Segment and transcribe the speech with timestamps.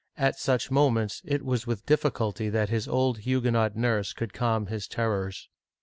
[0.17, 4.87] At such moments it was with difficulty that his old Huguenot nurse could calm his
[4.87, 5.47] terrors.